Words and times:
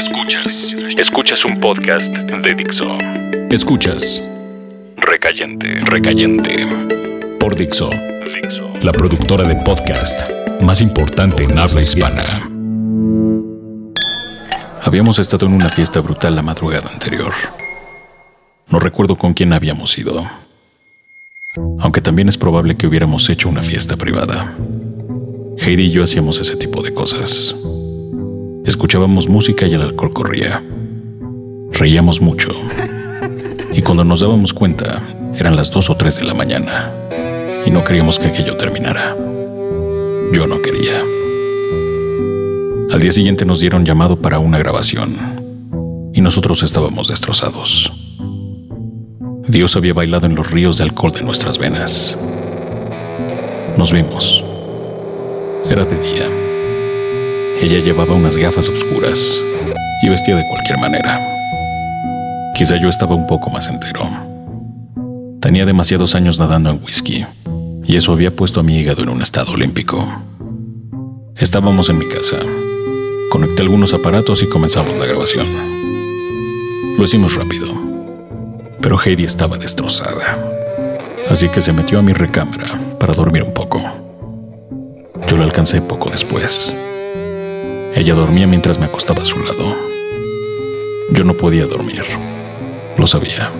Escuchas. 0.00 0.74
Escuchas 0.96 1.44
un 1.44 1.60
podcast 1.60 2.06
de 2.06 2.54
Dixo. 2.54 2.86
Escuchas. 3.50 4.26
Recayente. 4.96 5.78
Recayente. 5.82 6.66
Por 7.38 7.54
Dixo. 7.54 7.90
La 8.80 8.92
productora 8.92 9.46
de 9.46 9.56
podcast 9.56 10.18
más 10.62 10.80
importante 10.80 11.44
en 11.44 11.58
habla 11.58 11.82
hispana. 11.82 12.40
Habíamos 14.82 15.18
estado 15.18 15.44
en 15.44 15.52
una 15.52 15.68
fiesta 15.68 16.00
brutal 16.00 16.34
la 16.34 16.40
madrugada 16.40 16.88
anterior. 16.90 17.34
No 18.68 18.78
recuerdo 18.78 19.16
con 19.16 19.34
quién 19.34 19.52
habíamos 19.52 19.98
ido. 19.98 20.26
Aunque 21.78 22.00
también 22.00 22.30
es 22.30 22.38
probable 22.38 22.74
que 22.74 22.86
hubiéramos 22.86 23.28
hecho 23.28 23.50
una 23.50 23.62
fiesta 23.62 23.98
privada. 23.98 24.54
Heidi 25.58 25.82
y 25.82 25.90
yo 25.90 26.02
hacíamos 26.02 26.38
ese 26.38 26.56
tipo 26.56 26.82
de 26.82 26.94
cosas. 26.94 27.54
Escuchábamos 28.64 29.28
música 29.28 29.66
y 29.66 29.72
el 29.72 29.82
alcohol 29.82 30.12
corría. 30.12 30.62
Reíamos 31.72 32.20
mucho. 32.20 32.50
Y 33.72 33.82
cuando 33.82 34.02
nos 34.02 34.18
dábamos 34.18 34.52
cuenta, 34.52 35.00
eran 35.32 35.54
las 35.54 35.70
dos 35.70 35.90
o 35.90 35.96
tres 35.96 36.18
de 36.18 36.24
la 36.24 36.34
mañana. 36.34 36.90
Y 37.64 37.70
no 37.70 37.84
queríamos 37.84 38.18
que 38.18 38.26
aquello 38.26 38.56
terminara. 38.56 39.16
Yo 40.32 40.46
no 40.48 40.60
quería. 40.60 41.00
Al 42.92 43.00
día 43.00 43.12
siguiente 43.12 43.44
nos 43.44 43.60
dieron 43.60 43.86
llamado 43.86 44.20
para 44.20 44.40
una 44.40 44.58
grabación. 44.58 45.16
Y 46.12 46.20
nosotros 46.20 46.64
estábamos 46.64 47.06
destrozados. 47.06 47.92
Dios 49.46 49.76
había 49.76 49.94
bailado 49.94 50.26
en 50.26 50.34
los 50.34 50.50
ríos 50.50 50.78
de 50.78 50.84
alcohol 50.84 51.12
de 51.12 51.22
nuestras 51.22 51.56
venas. 51.56 52.18
Nos 53.78 53.92
vimos. 53.92 54.44
Era 55.70 55.84
de 55.84 55.98
día. 55.98 56.49
Ella 57.58 57.78
llevaba 57.78 58.14
unas 58.14 58.36
gafas 58.36 58.68
oscuras 58.68 59.42
y 60.02 60.08
vestía 60.08 60.36
de 60.36 60.46
cualquier 60.48 60.78
manera. 60.78 61.18
Quizá 62.54 62.76
yo 62.76 62.88
estaba 62.88 63.14
un 63.14 63.26
poco 63.26 63.50
más 63.50 63.68
entero. 63.68 64.08
Tenía 65.40 65.64
demasiados 65.64 66.14
años 66.14 66.38
nadando 66.38 66.70
en 66.70 66.82
whisky 66.84 67.24
y 67.84 67.96
eso 67.96 68.12
había 68.12 68.36
puesto 68.36 68.60
a 68.60 68.62
mi 68.62 68.78
hígado 68.78 69.02
en 69.02 69.08
un 69.08 69.22
estado 69.22 69.52
olímpico. 69.52 70.06
Estábamos 71.36 71.88
en 71.88 71.98
mi 71.98 72.06
casa. 72.06 72.36
Conecté 73.30 73.62
algunos 73.62 73.94
aparatos 73.94 74.42
y 74.42 74.46
comenzamos 74.46 74.96
la 74.98 75.06
grabación. 75.06 75.46
Lo 76.98 77.04
hicimos 77.04 77.34
rápido, 77.34 77.66
pero 78.80 78.98
Heidi 79.02 79.24
estaba 79.24 79.56
destrozada, 79.56 80.38
así 81.30 81.48
que 81.48 81.60
se 81.60 81.72
metió 81.72 81.98
a 81.98 82.02
mi 82.02 82.12
recámara 82.12 82.78
para 82.98 83.14
dormir 83.14 83.44
un 83.44 83.54
poco. 83.54 83.80
Yo 85.26 85.36
la 85.36 85.44
alcancé 85.44 85.80
poco 85.80 86.10
después. 86.10 86.74
Ella 87.94 88.14
dormía 88.14 88.46
mientras 88.46 88.78
me 88.78 88.86
acostaba 88.86 89.22
a 89.22 89.26
su 89.26 89.38
lado. 89.38 89.76
Yo 91.12 91.24
no 91.24 91.36
podía 91.36 91.66
dormir. 91.66 92.04
Lo 92.96 93.06
sabía. 93.06 93.50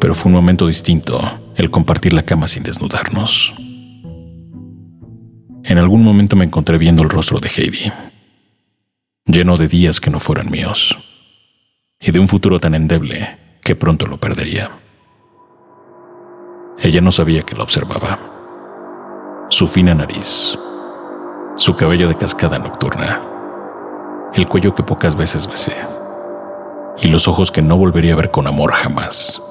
Pero 0.00 0.14
fue 0.14 0.28
un 0.30 0.34
momento 0.34 0.66
distinto 0.66 1.20
el 1.54 1.70
compartir 1.70 2.12
la 2.12 2.24
cama 2.24 2.48
sin 2.48 2.62
desnudarnos. 2.62 3.54
En 5.64 5.78
algún 5.78 6.02
momento 6.02 6.36
me 6.36 6.44
encontré 6.44 6.78
viendo 6.78 7.02
el 7.02 7.08
rostro 7.08 7.40
de 7.40 7.48
Heidi, 7.48 7.92
lleno 9.24 9.56
de 9.56 9.66
días 9.66 10.00
que 10.00 10.10
no 10.10 10.20
fueran 10.20 10.50
míos, 10.50 10.96
y 12.00 12.12
de 12.12 12.20
un 12.20 12.28
futuro 12.28 12.60
tan 12.60 12.74
endeble 12.74 13.38
que 13.62 13.74
pronto 13.74 14.06
lo 14.06 14.18
perdería. 14.18 14.70
Ella 16.78 17.00
no 17.00 17.10
sabía 17.10 17.42
que 17.42 17.56
la 17.56 17.64
observaba. 17.64 18.18
Su 19.48 19.66
fina 19.66 19.94
nariz, 19.94 20.56
su 21.56 21.74
cabello 21.74 22.06
de 22.08 22.16
cascada 22.16 22.58
nocturna, 22.58 23.20
el 24.34 24.46
cuello 24.46 24.74
que 24.74 24.82
pocas 24.82 25.16
veces 25.16 25.46
besé, 25.46 25.74
y 27.00 27.08
los 27.08 27.28
ojos 27.28 27.50
que 27.50 27.62
no 27.62 27.78
volvería 27.78 28.12
a 28.12 28.16
ver 28.16 28.30
con 28.30 28.46
amor 28.46 28.72
jamás. 28.72 29.42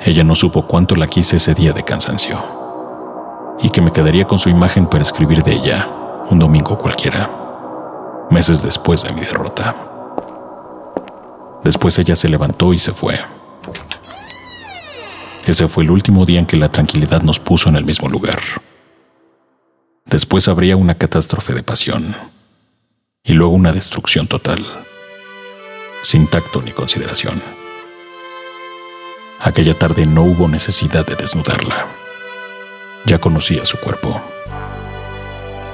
Ella 0.00 0.22
no 0.22 0.36
supo 0.36 0.62
cuánto 0.62 0.94
la 0.94 1.08
quise 1.08 1.36
ese 1.36 1.54
día 1.54 1.72
de 1.72 1.82
cansancio, 1.82 2.38
y 3.60 3.70
que 3.70 3.80
me 3.80 3.92
quedaría 3.92 4.26
con 4.26 4.38
su 4.38 4.48
imagen 4.48 4.86
para 4.86 5.02
escribir 5.02 5.42
de 5.42 5.54
ella 5.54 5.88
un 6.30 6.38
domingo 6.38 6.78
cualquiera, 6.78 7.28
meses 8.30 8.62
después 8.62 9.02
de 9.02 9.12
mi 9.12 9.22
derrota. 9.22 9.74
Después 11.64 11.98
ella 11.98 12.14
se 12.14 12.28
levantó 12.28 12.72
y 12.72 12.78
se 12.78 12.92
fue. 12.92 13.18
Ese 15.46 15.66
fue 15.66 15.82
el 15.82 15.90
último 15.90 16.24
día 16.24 16.38
en 16.38 16.46
que 16.46 16.56
la 16.56 16.70
tranquilidad 16.70 17.22
nos 17.22 17.40
puso 17.40 17.68
en 17.68 17.74
el 17.74 17.84
mismo 17.84 18.08
lugar. 18.08 18.38
Después 20.10 20.48
habría 20.48 20.76
una 20.76 20.96
catástrofe 20.96 21.54
de 21.54 21.62
pasión 21.62 22.16
y 23.22 23.32
luego 23.32 23.54
una 23.54 23.72
destrucción 23.72 24.26
total, 24.26 24.66
sin 26.02 26.26
tacto 26.26 26.60
ni 26.62 26.72
consideración. 26.72 27.40
Aquella 29.38 29.78
tarde 29.78 30.06
no 30.06 30.22
hubo 30.22 30.48
necesidad 30.48 31.06
de 31.06 31.14
desnudarla. 31.14 31.86
Ya 33.06 33.20
conocía 33.20 33.64
su 33.64 33.78
cuerpo. 33.78 34.20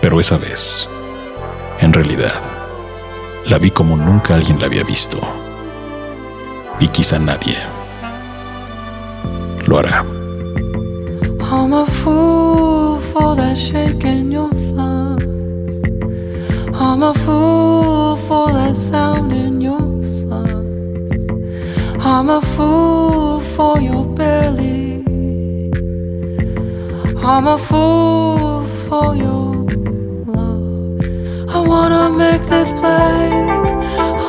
Pero 0.02 0.20
esa 0.20 0.36
vez, 0.36 0.86
en 1.80 1.94
realidad, 1.94 2.34
la 3.47 3.56
vi 3.58 3.70
como 3.70 3.97
nunca 3.97 4.34
alguien 4.34 4.60
la 4.60 4.66
había 4.66 4.84
visto. 4.84 5.18
Y 6.78 6.88
quizá 6.88 7.18
nadie 7.18 7.56
lo 9.66 9.78
hará. 9.78 10.04
For 13.16 13.34
that 13.34 13.56
shake 13.56 14.04
in 14.04 14.31
your 14.31 14.50
thumbs. 14.75 15.75
I'm 16.75 17.03
a 17.03 17.15
fool 17.25 18.16
for 18.28 18.53
that 18.53 18.77
sound 18.77 19.32
in 19.32 19.54
your 19.62 19.88
sons. 20.21 21.21
I'm 22.12 22.28
a 22.28 22.43
fool 22.54 23.41
for 23.54 23.81
your 23.81 24.04
belly. 24.04 25.03
I'm 27.32 27.47
a 27.56 27.59
fool 27.69 28.66
for 28.87 29.06
your 29.25 29.48
love. 30.37 31.00
I 31.56 31.59
wanna 31.72 32.04
make 32.25 32.43
this 32.54 32.71
play. 32.81 33.25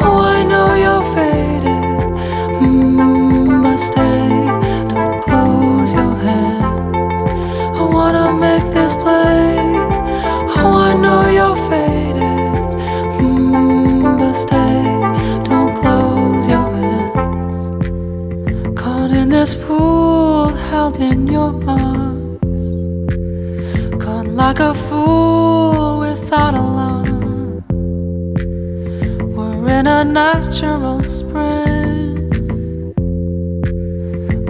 Oh, 0.06 0.20
I 0.36 0.40
know 0.52 0.68
you're 0.84 1.06
faded, 1.14 1.47
in 21.00 21.28
your 21.28 21.54
arms. 21.70 22.66
Caught 24.04 24.28
like 24.28 24.60
a 24.60 24.74
fool 24.74 26.00
without 26.00 26.54
a 26.56 26.62
line. 26.62 27.64
We're 29.36 29.68
in 29.80 29.88
a 29.88 30.04
natural 30.04 31.02
spring 31.02 32.30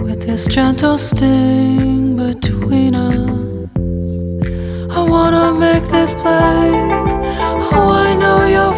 with 0.02 0.22
this 0.26 0.46
gentle 0.46 0.98
sting 0.98 2.16
between 2.16 2.94
us. 2.94 3.16
I 4.90 5.02
wanna 5.02 5.52
make 5.52 5.84
this 5.90 6.14
play. 6.14 6.70
Oh, 7.72 7.90
I 8.06 8.14
know 8.14 8.46
you're 8.46 8.77